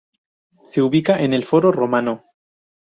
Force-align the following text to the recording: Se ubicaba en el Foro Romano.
Se 0.63 0.81
ubicaba 0.81 1.21
en 1.21 1.31
el 1.31 1.43
Foro 1.45 1.71
Romano. 1.71 2.25